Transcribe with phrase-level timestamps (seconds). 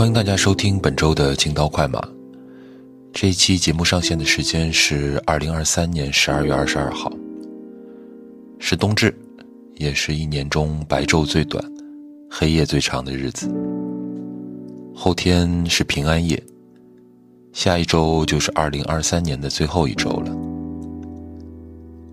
[0.00, 2.00] 欢迎大家收听本周的《京刀快马》。
[3.12, 7.12] 这一期节目上线的时间是二零二三年十二月二十二号，
[8.58, 9.14] 是冬至，
[9.74, 11.62] 也是一年中白昼最短、
[12.30, 13.46] 黑夜最长的日子。
[14.94, 16.42] 后天是平安夜，
[17.52, 20.34] 下一周就是二零二三年的最后一周了。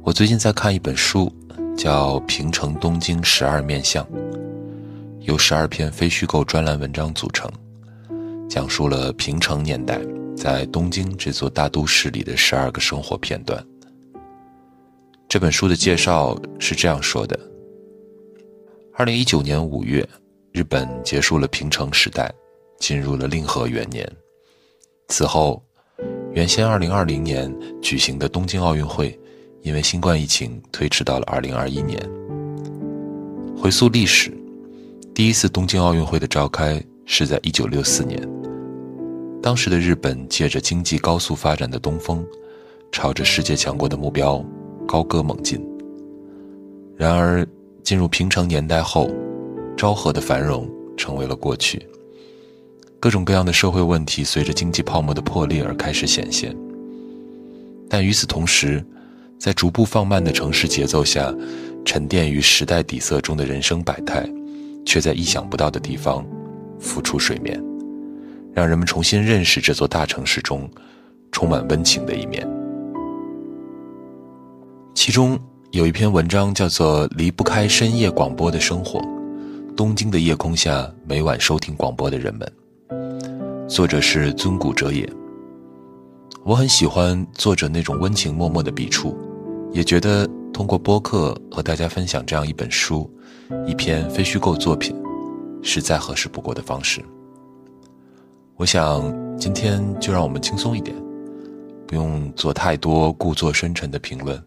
[0.03, 1.31] 我最近在看一本书，
[1.77, 4.03] 叫《平城东京十二面相》，
[5.21, 7.49] 由十二篇非虚构专栏文章组成，
[8.49, 9.99] 讲述了平成年代
[10.35, 13.63] 在东京这座大都市里的十二个生活片段。
[15.27, 17.39] 这本书的介绍是这样说的：
[18.93, 20.07] 二零一九年五月，
[20.51, 22.33] 日本结束了平成时代，
[22.79, 24.09] 进入了令和元年。
[25.09, 25.61] 此后，
[26.33, 29.17] 原先二零二零年举行的东京奥运会。
[29.63, 31.99] 因为新冠疫情推迟到了二零二一年。
[33.57, 34.31] 回溯历史，
[35.13, 38.21] 第一次东京奥运会的召开是在一九六四年。
[39.41, 42.25] 当时的日本借着经济高速发展的东风，
[42.91, 44.43] 朝着世界强国的目标
[44.87, 45.65] 高歌猛进。
[46.95, 47.47] 然而，
[47.83, 49.09] 进入平成年代后，
[49.77, 51.85] 昭和的繁荣成为了过去。
[52.99, 56.53] 各种各样的社会问题随着经济泡沫的破裂而开始显现。
[57.87, 58.83] 但与此同时，
[59.37, 61.33] 在逐步放慢的城市节奏下，
[61.85, 64.27] 沉淀于时代底色中的人生百态，
[64.83, 66.25] 却在意想不到的地方
[66.79, 67.63] 浮出水面，
[68.57, 70.67] 让人们重新认识这座大城市中
[71.31, 72.43] 充满温情的一面。
[74.95, 75.37] 其中
[75.69, 78.99] 有一篇文章叫做《离不开深夜广播的生活》，
[79.75, 82.51] 东京的夜空下每晚收听广播的人们。
[83.67, 85.07] 作者是尊古哲也。
[86.43, 89.15] 我很喜欢作者那种温情脉脉的笔触。
[89.71, 93.07] 也觉得通过播客和大家分享这样一本书，
[93.67, 94.95] 一篇非虚构作品，
[95.61, 97.03] 是再合适不过的方式。
[98.57, 100.97] 我想今天就让我们轻松一点，
[101.85, 104.43] 不用做太多故作深沉的评论。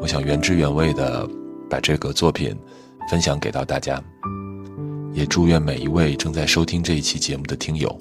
[0.00, 1.28] 我想原汁原味的
[1.68, 2.56] 把这个作品
[3.10, 4.02] 分享给到大家，
[5.12, 7.94] 也祝愿每一位正在收听这一期节目的听友，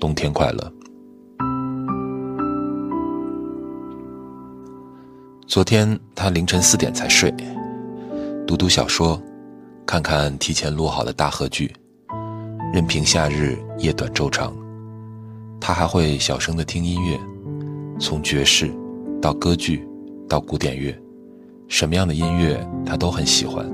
[0.00, 0.72] 冬天快乐。
[5.46, 7.32] 昨天他凌晨四点才睡，
[8.48, 9.22] 读读小说，
[9.86, 11.72] 看看提前录好的大合剧，
[12.74, 14.52] 任凭夏日夜短昼长。
[15.66, 17.18] 他还会小声的听音乐，
[17.98, 18.70] 从爵士
[19.20, 19.84] 到歌剧
[20.28, 20.96] 到古典乐，
[21.66, 23.68] 什么样的音乐他都很喜欢。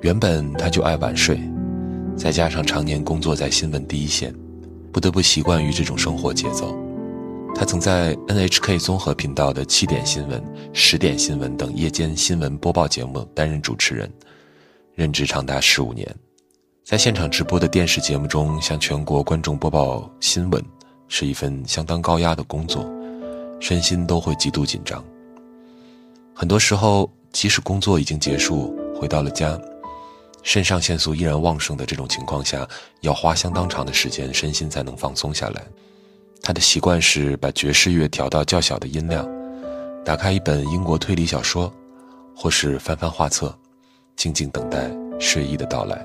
[0.00, 1.40] 原本他就爱晚睡，
[2.16, 4.34] 再加上常年工作在新闻第一线，
[4.90, 6.76] 不得不习惯于这种生活节奏。
[7.54, 10.42] 他曾在 NHK 综合频道的七点新闻、
[10.72, 14.12] 十点新闻等夜间新闻播报节目担任主持人，
[14.96, 16.12] 任职长达十五年。
[16.90, 20.60] 在现场直播的电视节目中向全国观众播报新闻，
[21.06, 22.84] 是一份相当高压的工作，
[23.60, 25.00] 身心都会极度紧张。
[26.34, 29.56] 很多时候，即使工作已经结束，回到了家，
[30.42, 32.66] 肾上腺素依然旺盛的这种情况下，
[33.02, 35.62] 要花相当长的时间，身心才能放松下来。
[36.42, 39.24] 他的习惯是把爵士乐调到较小的音量，
[40.04, 41.72] 打开一本英国推理小说，
[42.34, 43.56] 或是翻翻画册，
[44.16, 44.90] 静静等待
[45.20, 46.04] 睡意的到来。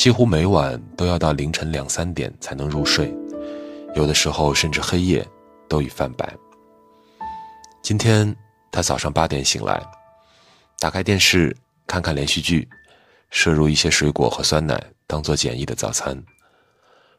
[0.00, 3.14] 几乎每晚都要到凌晨两三点才能入睡，
[3.94, 5.22] 有的时候甚至黑夜
[5.68, 6.34] 都已泛白。
[7.82, 8.34] 今天
[8.72, 9.78] 他早上八点醒来，
[10.78, 11.54] 打开电视
[11.86, 12.66] 看看连续剧，
[13.28, 16.18] 摄入一些水果和酸奶当做简易的早餐。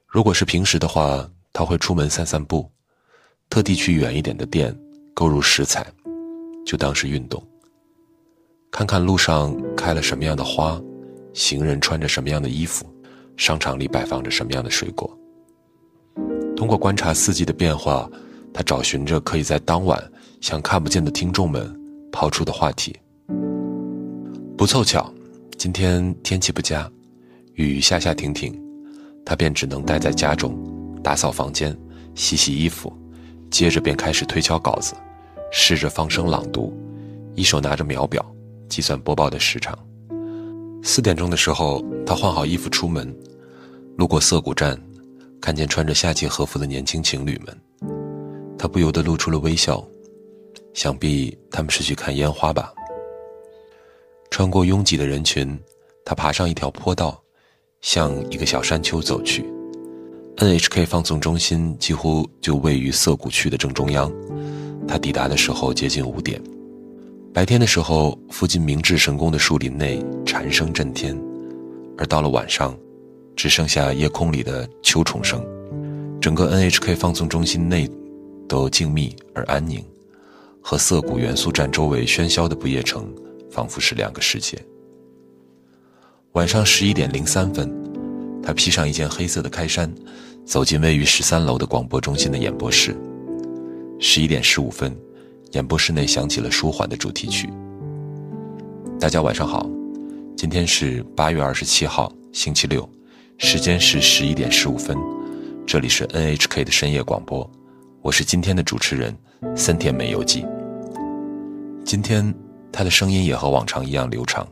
[0.08, 2.68] 如果是平时的话，他会出门散散步，
[3.48, 4.76] 特地去远一点的店
[5.14, 5.86] 购入食材，
[6.66, 7.48] 就当是运动。
[8.72, 10.82] 看看路上开了什么样的花，
[11.34, 12.86] 行人穿着什么样的衣服，
[13.38, 15.18] 商场里摆放着什么样的水果。
[16.56, 18.10] 通过观察四季的变化，
[18.54, 20.02] 他找寻着可以在当晚
[20.42, 21.74] 向看不见的听众们
[22.12, 22.96] 抛出的话题。
[24.58, 25.12] 不凑巧，
[25.58, 26.88] 今天天气不佳，
[27.56, 28.62] 雨下下停停，
[29.26, 30.56] 他便只能待在家中。
[31.04, 31.76] 打扫房间，
[32.14, 32.96] 洗洗衣服，
[33.50, 34.94] 接着便开始推敲稿子，
[35.52, 36.72] 试着放声朗读，
[37.34, 38.24] 一手拿着秒表，
[38.70, 39.76] 计算播报的时长。
[40.84, 43.16] 四点钟的时候，他换好衣服出门，
[43.98, 44.80] 路过涩谷站，
[45.40, 47.58] 看见穿着夏季和服的年轻情侣们，
[48.58, 49.86] 他不由得露出了微笑，
[50.74, 52.74] 想必他们是去看烟花吧。
[54.32, 55.58] 穿过拥挤的人群，
[56.04, 57.22] 他爬上一条坡道，
[57.82, 59.46] 向一个小山丘走去。
[60.38, 64.12] NHK 放送中心几乎就位于涩谷区的正中央。
[64.88, 66.42] 他抵达的时候接近五点。
[67.34, 71.18] 白天的时候，附近明治神宫的树林内蝉声震天，
[71.98, 72.78] 而到了晚上，
[73.38, 75.42] 只剩下夜空里的秋虫声，
[76.20, 77.90] 整个 NHK 放送中心内
[78.50, 79.82] 都静谧而安宁，
[80.62, 83.08] 和涩谷元素站周围喧嚣的不夜城
[83.50, 84.58] 仿佛是两个世界。
[86.34, 87.74] 晚上十一点零三分，
[88.44, 89.90] 他披上一件黑色的开衫，
[90.46, 92.94] 走进位于十三楼的广播中心的演播室。
[94.00, 94.94] 十一点十五分，
[95.52, 97.50] 演播室内响起了舒缓的主题曲。
[99.00, 99.70] 大家晚上好，
[100.38, 102.88] 今天是八月二十七号，星期六。
[103.38, 104.96] 时间是十一点十五分，
[105.66, 107.50] 这里是 NHK 的深夜广播，
[108.02, 109.18] 我是今天的主持人
[109.56, 110.46] 森田美游记。
[111.84, 112.34] 今天
[112.72, 114.48] 他的声音也和往常一样流畅。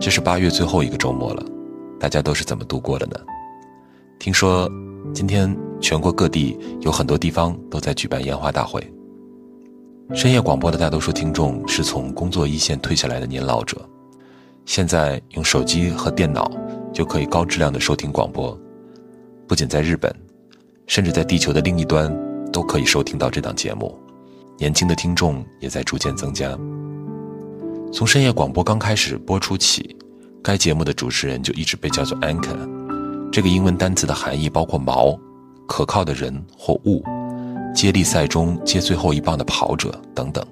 [0.00, 1.44] 这是八月最后一个周末了，
[2.00, 3.20] 大家都是怎么度过的呢？
[4.18, 4.68] 听说
[5.14, 8.82] 今天全国各地有很多地方都在举办烟花大会。
[10.14, 13.76] 深夜广播的大多数听众是从工作一线退下来的年老者，
[14.64, 16.50] 现在用手机和电脑。
[16.92, 18.58] 就可以高质量的收听广播，
[19.46, 20.12] 不仅在日本，
[20.88, 22.12] 甚至在地球的另一端
[22.52, 23.96] 都可以收听到这档节目。
[24.58, 26.58] 年轻的听众也在逐渐增加。
[27.92, 29.96] 从深夜广播刚开始播出起，
[30.42, 32.58] 该节目的主持人就一直被叫做 anchor，
[33.30, 35.16] 这个英文单词的含义包括锚、
[35.68, 37.04] 可靠的人或物、
[37.74, 40.44] 接力赛中接最后一棒的跑者等等。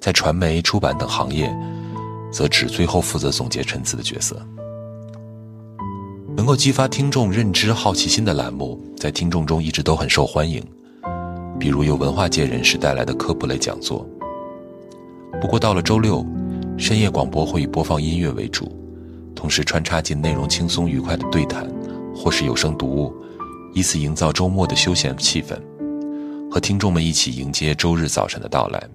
[0.00, 1.54] 在传媒、出版等行业，
[2.32, 4.36] 则指最后负责总结陈词的角色。
[6.36, 10.64] 能够激发听众认知好奇心的栏目，在听众中一直都很受欢迎，
[11.58, 14.04] 比如由文化界人士带来的科普类讲座。
[15.40, 16.26] 不过到了周六，
[16.78, 18.72] 深夜广播会以播放音乐为主，
[19.34, 21.70] 同时穿插进内容轻松愉快的对谈，
[22.14, 23.14] 或是有声读物，
[23.74, 25.56] 以此营造周末的休闲气氛，
[26.52, 28.86] 和听众们一起迎接周日早晨的到来。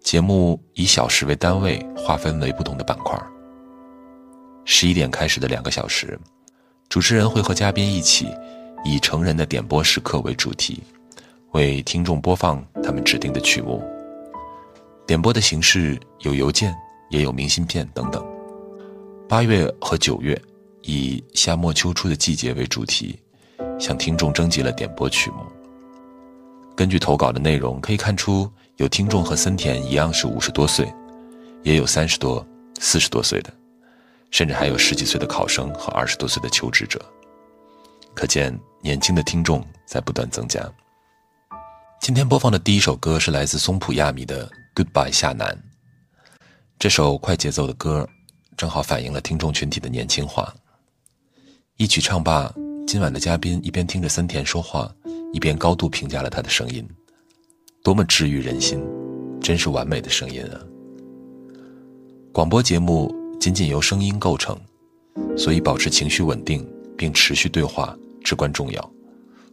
[0.00, 3.14] 节目以小时为单位，划分为不同的板块。
[4.64, 6.18] 十一点开始的两个小时，
[6.88, 8.26] 主持人会和嘉宾一起，
[8.86, 10.82] 以成人的点播时刻为主题，
[11.52, 13.84] 为听众播放他们指定的曲目。
[15.06, 16.74] 点播的形式有邮件，
[17.10, 18.26] 也有明信片等等。
[19.28, 20.40] 八月和九月，
[20.80, 23.20] 以夏末秋初的季节为主题，
[23.78, 25.44] 向听众征集了点播曲目。
[26.76, 30.92] 根据投稿的内容可以看出，有听众和森田一样是五十多岁，
[31.62, 32.44] 也有三十多、
[32.80, 33.52] 四十多岁的。
[34.30, 37.00] 甚至还有十几岁的考生和二十多岁的求职者，
[38.14, 40.60] 可见年轻的听众在不断增加。
[42.00, 45.48] 今天播放的第一首歌是来自松浦亚弥的《Goodbye 夏南》。
[46.80, 48.08] 这首快节奏的歌，
[48.56, 50.52] 正好反映了听众群体的年轻化。
[51.76, 52.52] 一曲唱罢，
[52.88, 54.92] 今晚的嘉宾一边听着森田说话，
[55.34, 56.88] 一边高度评价了他的声音，
[57.82, 58.80] 多么治愈人心，
[59.40, 60.60] 真是完美的声音啊！
[62.32, 63.12] 广播节目。
[63.40, 64.58] 仅仅由声音构成，
[65.36, 66.66] 所以保持情绪稳定
[66.96, 68.90] 并持续对话至关重要，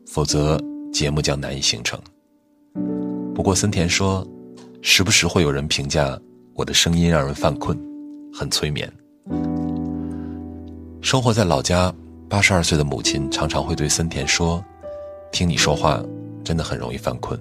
[0.08, 0.58] 否则
[0.94, 2.00] 节目将难以形成。
[3.36, 4.26] 不过森田说，
[4.82, 6.18] 时不时会有人评价
[6.54, 7.78] 我的声音让人犯困，
[8.32, 8.90] 很催眠。
[11.02, 11.94] 生活在老家，
[12.30, 14.64] 八十二岁的母亲常常会对森田说
[15.32, 16.04] ：“听你说话
[16.44, 17.40] 真的很容易犯困。”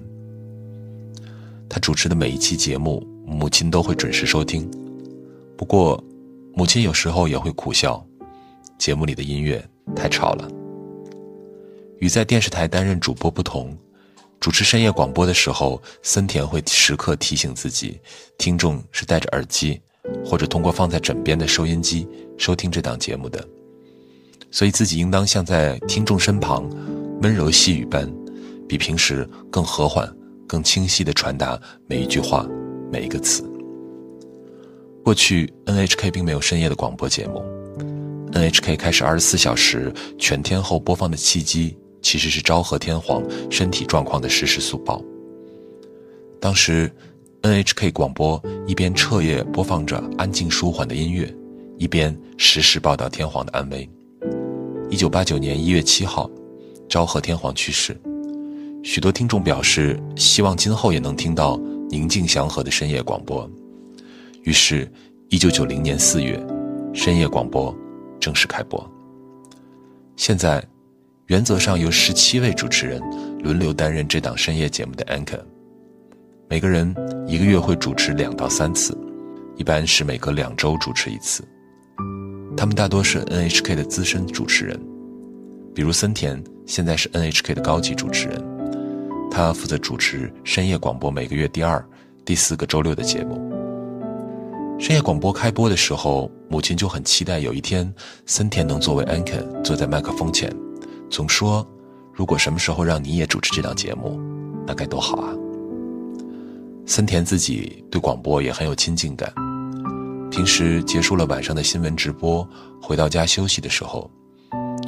[1.69, 4.71] 他主持的每一期节目，母亲都会准时收听。
[5.57, 6.03] 不过。
[6.53, 8.05] 母亲有时候也会苦笑，
[8.77, 10.51] 节目里的音乐太吵了。
[12.01, 13.75] 与在电视台担任主播不同，
[14.41, 18.01] 主持深夜广播的时候，森田会时刻提醒自己，
[18.37, 19.81] 听众是戴着耳机
[20.27, 23.43] 或者通过放在枕边的收音机收听这档节目的，
[24.51, 26.69] 所以自己应当像在听众身旁，
[27.23, 28.11] 温柔细语般，
[28.67, 30.11] 比平时更和缓、
[30.47, 32.49] 更清晰地传达每一句话、
[32.91, 33.45] 每一个词。
[35.05, 37.45] 过去，NHK 并没有深夜的广播节目。
[38.33, 45.03] NHK 开始二十四小时全天候播放的契机，其实是昭和天皇身体状况的实时速报。
[46.41, 46.91] 当时
[47.43, 51.31] ，NHK 广播一边彻夜播放着安静舒缓的音乐，
[51.77, 53.87] 一边实时报道天皇的安危。
[54.89, 56.31] 一九八九年一月七号，
[56.91, 57.97] 昭和天皇去世，
[58.83, 61.57] 许多听众表示希望今后也能听到
[61.89, 63.49] 宁静祥和的深夜广播。
[64.43, 64.91] 于是，
[65.29, 66.45] 一九九零年四月，
[66.93, 67.73] 深夜广播
[68.19, 68.85] 正式开播。
[70.17, 70.61] 现在，
[71.29, 73.01] 原则上由十七位主持人
[73.39, 75.41] 轮流担任这档深夜节目的 anchor，
[76.49, 76.93] 每个人
[77.25, 78.99] 一个月会主持两到三次，
[79.55, 81.45] 一般是每隔两周主持一次。
[82.57, 84.77] 他们大多是 NHK 的资深主持人，
[85.73, 88.41] 比如森田现在是 NHK 的高级主持人，
[89.29, 91.85] 他负责主持深夜广播每个月第二、
[92.25, 93.35] 第四个周六的节目。
[94.79, 97.93] 深夜广播开播的时候，母亲就很期待有一天
[98.25, 100.49] 森田能作为 anchor 坐在麦克风前，
[101.11, 101.69] 总说
[102.15, 104.21] ：“如果什么时候让你也主持这档节目，
[104.65, 105.35] 那该多好啊！”
[106.87, 109.29] 森田自己对广播也很有亲近感，
[110.31, 112.49] 平时结束了晚上的新闻直播，
[112.81, 114.09] 回到家休息的时候，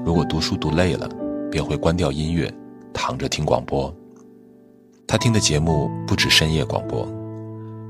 [0.07, 1.11] 如果读书读累了，
[1.53, 2.53] 便会关掉音乐，
[2.95, 3.95] 躺着听广播。
[5.07, 7.07] 他听的节目不止深夜广播，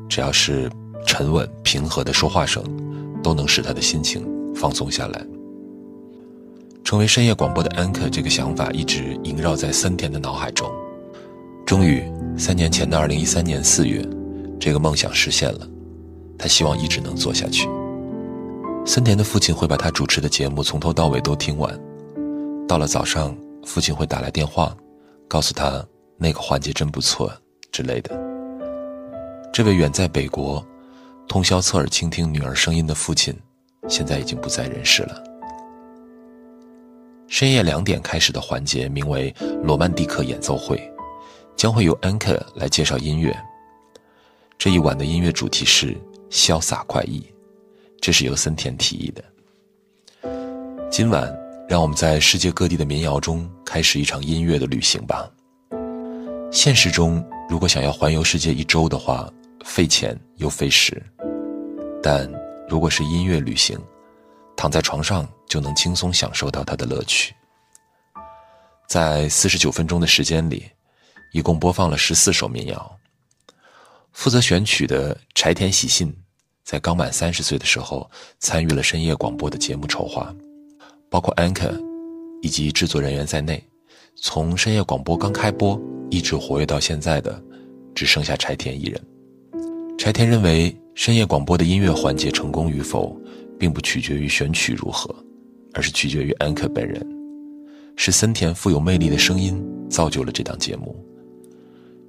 [0.09, 0.69] 只要是
[1.07, 2.61] 沉稳平和的说话声，
[3.23, 5.25] 都能使他的心情放松下来。
[6.83, 10.69] 成为深夜广播的 anchor 这个想法一直萦绕在森田的脑海中。
[11.65, 12.03] 终于，
[12.37, 14.05] 三年前的二零一三年四月，
[14.59, 15.61] 这个梦想实现了。
[16.37, 17.69] 他希望一直能做下去。
[18.85, 21.73] 森田的父亲会把他主持的节目从头到尾都听完。
[22.67, 23.33] 到了早上，
[23.65, 24.77] 父亲会打来电话，
[25.29, 25.85] 告诉他
[26.17, 27.33] 那个环节真不错
[27.71, 28.15] 之类的。
[29.53, 30.65] 这位远在北国，
[31.29, 33.35] 通宵侧耳倾听女儿声音的父亲，
[33.89, 35.23] 现在已经不在人世了。
[37.29, 40.81] 深夜两点开始的环节名为“罗曼蒂克演奏会”。
[41.55, 43.33] 将会由 Anchor 来介绍音乐。
[44.59, 45.97] 这一晚的音乐主题是
[46.31, 47.23] 潇洒快意，
[48.01, 49.23] 这是由森田提议的。
[50.91, 51.33] 今晚，
[51.69, 55.31] 让我们在世界各地的民谣中开始一场音乐的旅行吧。
[56.51, 59.33] 现实中，如果想要环游世界一周的话，
[59.65, 60.95] 费钱又费时；
[62.03, 62.31] 但
[62.69, 63.79] 如果是音乐旅行，
[64.57, 67.35] 躺在床上就能轻松享受到它的乐趣。
[68.87, 70.65] 在四十九分钟的时间里。
[71.33, 72.99] 一共播放了十四首民谣。
[74.13, 76.15] 负责选曲的柴田喜信，
[76.63, 80.31] 在刚满三十岁的时候，参与了深夜广播的节目筹划，
[81.13, 81.79] 包括 anchor
[82.41, 83.63] 以及制作人员在内，
[84.17, 85.79] 从深夜广播刚开播
[86.11, 87.39] 一直活跃到现在的，
[87.95, 88.99] 只剩下柴田一人。
[89.99, 93.15] 柴田认为，深夜广播的音乐环节成功与否，
[93.59, 95.15] 并不取决于选曲如何，
[95.75, 97.07] 而是取决于 anchor 本人，
[97.95, 100.97] 是森田富有魅力的声音造就了这档节目。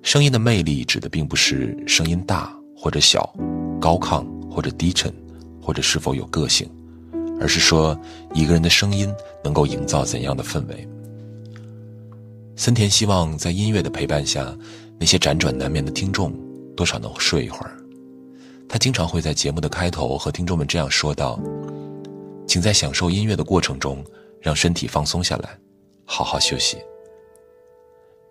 [0.02, 3.36] 声音的魅力指的并不是声音大或者小，
[3.82, 5.14] 高亢或者低沉，
[5.62, 6.70] 或者是否有个性，
[7.44, 7.96] 而是说
[8.34, 10.88] 一个人的声音能够营造怎样的氛围。
[12.56, 14.58] 森田希望在音乐的陪伴下，
[14.98, 16.34] 那些辗转难眠的听众
[16.74, 17.78] 多少能睡一会儿。
[18.70, 21.38] 他经常会在节目的开头和听众们这样说道
[22.48, 24.02] ：“请在享受音乐的过程中，
[24.40, 25.50] 让身体放松下来，
[26.06, 26.78] 好好休息。”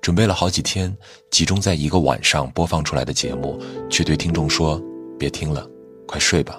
[0.00, 0.96] 准备了好几天，
[1.30, 4.82] 集中在一个晚上播放出来的节目，却对听众说
[5.18, 5.68] ：“别听了，
[6.08, 6.58] 快睡吧。”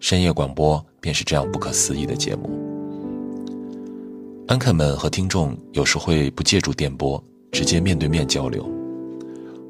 [0.00, 2.48] 深夜广播便是这样不可思议的节目。
[4.48, 8.66] 安客们和听众有时会不借助电波，直接面对面交流。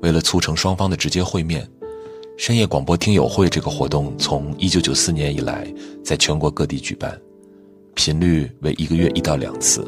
[0.00, 1.68] 为了促成双方的直接会面，
[2.38, 5.66] 深夜广播听友会这个活动从1994年以来
[6.04, 7.20] 在全国各地举办，
[7.94, 9.84] 频率为一个月一到两次。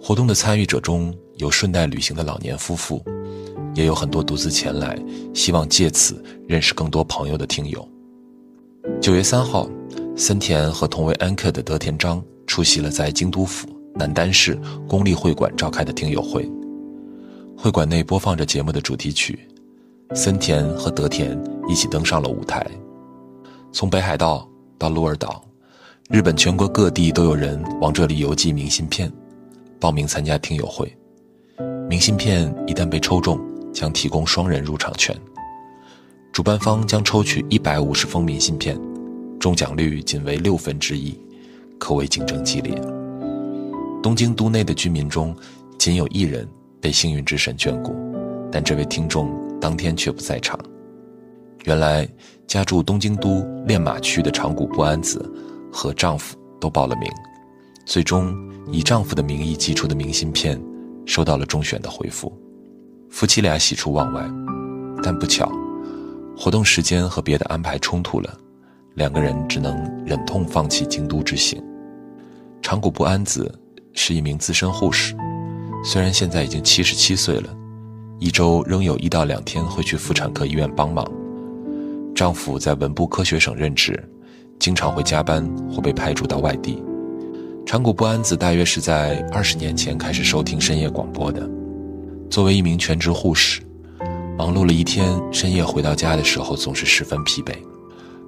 [0.00, 1.12] 活动的参与者中。
[1.38, 3.04] 有顺带旅行的老年夫妇，
[3.74, 4.98] 也有很多独自前来，
[5.34, 7.86] 希望借此认识更多朋友的听友。
[9.02, 9.68] 九月三号，
[10.18, 14.58] 森田和同为安客的德田章出席了在京都府南丹市
[14.88, 16.50] 公立会馆召开的听友会。
[17.54, 19.38] 会馆内播放着节目的主题曲，
[20.14, 22.66] 森田和德田一起登上了舞台。
[23.72, 25.44] 从北海道到鹿儿岛，
[26.08, 29.12] 日本全国各地都有人往这里邮寄明信片，
[29.78, 30.90] 报名参加听友会。
[31.90, 33.38] 明信片一旦被抽中，
[33.70, 35.14] 将提供双人入场券。
[36.32, 38.78] 主办方将抽取一百五十封明信片，
[39.46, 41.16] 中奖率仅为六分之一，
[41.78, 42.74] 可谓竞争激烈。
[44.02, 45.32] 东京都内的居民中，
[45.78, 46.44] 仅有一人
[46.80, 47.94] 被幸运之神眷顾，
[48.50, 50.58] 但这位听众当天却不在场。
[51.62, 52.08] 原来
[52.48, 55.24] 家住东京都练马区的长谷不安子
[55.72, 57.08] 和丈夫都报了名，
[57.84, 58.36] 最终
[58.72, 60.60] 以丈夫的名义寄出的明信片。
[61.06, 62.36] 收到了中选的回复，
[63.10, 64.28] 夫妻俩喜出望外，
[65.04, 65.48] 但不巧，
[66.36, 68.36] 活动时间和别的安排冲突了，
[68.96, 69.76] 两个人只能
[70.06, 71.62] 忍痛放弃京都之行。
[72.62, 73.54] 长谷不安子
[73.92, 75.14] 是一名资深护士，
[75.84, 77.54] 虽然现在已经七十七岁了，
[78.18, 81.06] 一周仍有一到两天会去妇产科医院帮忙。
[82.14, 84.02] 丈夫在文部科学省任职，
[84.58, 86.82] 经常会加班或被派驻到外地。
[87.66, 91.46] 长谷不安子大约是在二十年前开始收听深夜广播的。
[92.30, 93.60] 作为一名全职护士，
[94.38, 97.52] 忙碌了一天，深夜回到家的时候总是十分疲惫，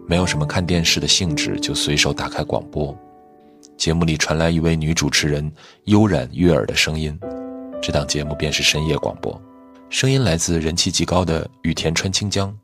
[0.08, 2.96] 没有什么看电视的兴致，就随手打开广播。
[3.76, 5.52] 节目里传来一位女主持人
[5.84, 7.16] 悠然悦耳的声音，
[7.82, 9.38] 这档节目便是深夜广播，
[9.90, 12.56] 声音来自人气极高的羽田川清江。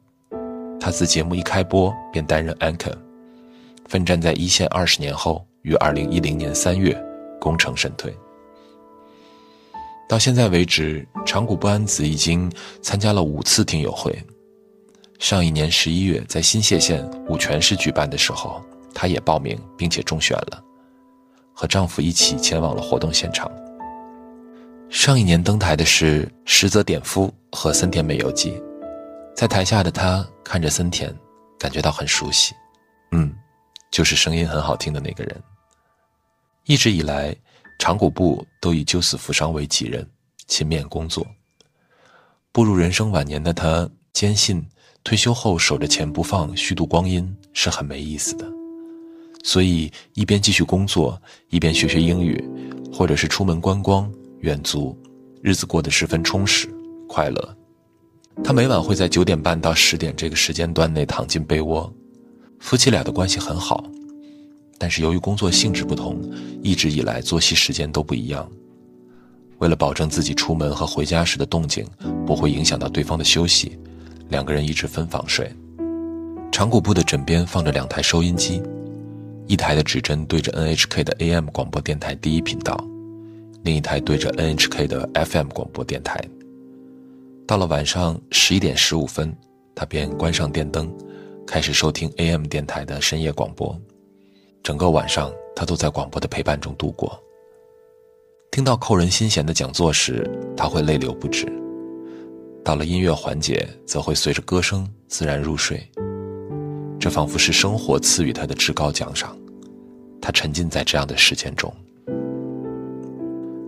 [0.81, 2.97] 他自节目一开播便担任 anchor，
[3.89, 6.99] 奋战在一线二十年后，于二零一零年三月
[7.39, 8.11] 功成身退。
[10.09, 14.19] 到现在为止，长谷不安子已经参加了五次听友会。
[15.19, 20.63] 上一年十一月，在新泻县五泉市举办的时候，她也报名并且中选了，
[21.53, 23.51] 和丈夫一起前往了活动现场。
[24.91, 28.61] 上一年登台的是石泽典夫和森田美由纪，
[29.35, 31.15] 在台下的她看着森田，
[31.59, 32.55] 感觉到很熟悉，
[33.13, 33.35] 嗯，
[33.91, 35.43] 就是声音很好听的那个人。
[36.65, 37.35] 一直以来。
[37.77, 40.09] 长谷部都以救死扶伤为己任，
[40.47, 41.27] 勤勉工作。
[42.53, 44.65] 步入人生晚年的他，坚信
[45.05, 48.51] 退休后守着钱不放、虚度光阴是很没意思的，
[49.43, 51.21] 所以一边继续工作，
[51.51, 52.43] 一边学学英语，
[52.91, 54.99] 或者是出门观光远足，
[55.43, 56.67] 日子过得十分充实
[57.07, 57.57] 快乐。
[58.43, 61.93] 他每晚会在九点半到十点这个时间段内躺进被窝，
[62.59, 63.85] 夫妻俩的关系很好。
[64.79, 66.19] 但是由于工作性质不同，
[66.63, 68.51] 一直以来作息时间都不一样。
[69.59, 71.87] 为了保证自己出门和回家时的动静
[72.27, 73.79] 不会影响到对方的休息，
[74.35, 75.49] 两个人一直分房睡。
[76.51, 78.61] 长谷部的枕边放着两台收音机，
[79.47, 82.77] 一台的指针对着 NHK 的 AM 广播电台第一频道，
[83.63, 86.21] 另一台对着 NHK 的 FM 广播电台。
[87.47, 89.33] 到了晚上十一点十五分，
[89.73, 90.93] 他便关上电灯，
[91.47, 93.81] 开始收听 AM 电台的深夜广播。
[94.65, 97.17] 整个晚上，他都在广播的陪伴中度过。
[98.51, 101.47] 听到扣人心弦的讲座时，他会泪流不止；
[102.65, 105.87] 到了音乐环节，则会随着歌声自然入睡。
[106.99, 109.37] 这仿佛是生活赐予他的至高奖赏。
[110.21, 111.73] 他沉浸在这样的时间中。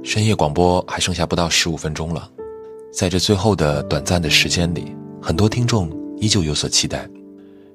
[0.02, 2.30] 深夜广播还剩下不到十五分钟了，
[2.92, 7.06] 在这最后的短暂的时间里，很多听众依旧有所期待。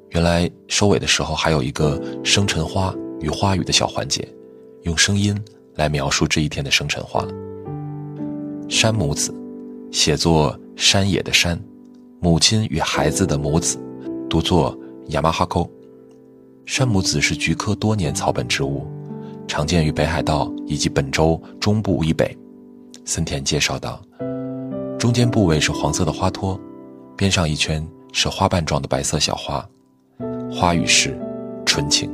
[0.09, 2.93] 原来收尾的时候还有一个生辰花。
[3.21, 4.27] 与花语的小环节，
[4.81, 5.39] 用声音
[5.75, 7.23] 来描述这一天的生辰花。
[8.67, 9.31] 山母子，
[9.91, 11.59] 写作山野的山，
[12.19, 13.77] 母亲与孩子的母子，
[14.29, 15.69] 读作亚马哈沟。
[16.65, 18.87] 山母子是菊科多年草本植物，
[19.47, 22.37] 常见于北海道以及本州中部以北。
[23.03, 24.01] 森田介绍道，
[24.97, 26.59] 中间部位是黄色的花托，
[27.17, 29.67] 边上一圈是花瓣状的白色小花，
[30.51, 31.19] 花语是
[31.65, 32.09] 纯情。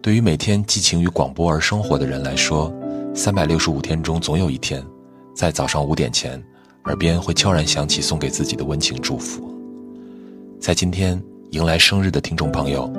[0.00, 2.72] 对于每天寄情于广播而生活的人来说，
[3.14, 4.84] 三百六十五天中总有一天，
[5.34, 6.40] 在早上五点前，
[6.86, 9.52] 耳边会悄然响起送给自己的温情祝福。
[10.60, 11.20] 在今天
[11.50, 12.90] 迎来生日的听众朋友，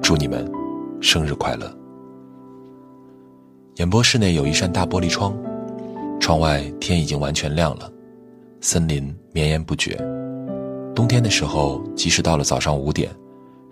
[0.00, 0.50] 祝你们
[1.00, 1.76] 生日快乐！
[3.76, 5.36] 演播室内有一扇大玻璃窗，
[6.20, 7.90] 窗外天已经完全亮了，
[8.60, 9.96] 森林绵延不绝。
[10.94, 13.10] 冬天的时候，即使到了早上五点，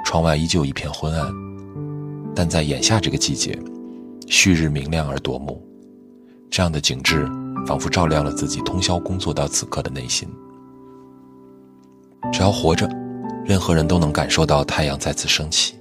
[0.04, 1.32] 窗外依旧一片昏暗。
[2.34, 3.56] 但在眼下这个季节，
[4.26, 5.62] 旭日明亮而夺目，
[6.50, 7.28] 这样的景致
[7.66, 10.28] 仿佛照亮了自己通宵工作到此刻的内心。
[12.32, 12.88] 只要活着，
[13.44, 15.74] 任何人都能感受到太阳再次升起，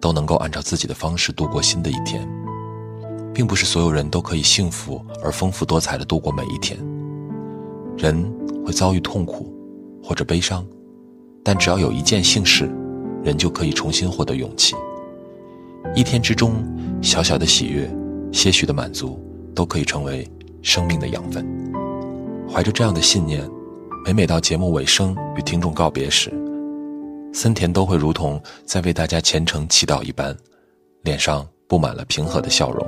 [0.00, 2.28] 都能够按照自己的方式度过新的一天。
[3.36, 6.78] 并不是所有人都可以幸福而丰富多彩的度过每一天。
[7.98, 8.24] 人
[8.64, 9.54] 会遭遇痛苦
[10.02, 10.66] 或者悲伤，
[11.44, 12.64] 但只要有一件幸事，
[13.22, 14.74] 人就可以重新获得勇气。
[15.94, 16.64] 一天之中，
[17.02, 17.94] 小小的喜悦，
[18.32, 19.22] 些许的满足，
[19.54, 20.26] 都可以成为
[20.66, 21.46] 生命的养分。
[22.52, 23.48] 怀着这样的信念，
[24.04, 26.28] 每每到节目尾声与听众告别时，
[27.32, 30.36] 森田都会如同在为大家虔诚祈祷一般，
[31.02, 32.84] 脸上布满了平和的笑容，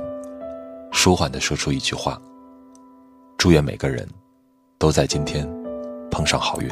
[0.91, 2.21] 舒缓地说出一句话
[3.39, 4.05] ：“祝愿每个人
[4.77, 5.49] 都在今天
[6.11, 6.69] 碰上好运。”